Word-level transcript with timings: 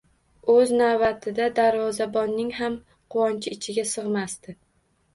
O`z 0.53 0.63
navbatida 0.79 1.51
darvozabonning 1.59 2.51
ham 2.63 2.81
quvonchi 3.17 3.57
ichiga 3.61 3.89
sig`masdi 3.95 4.61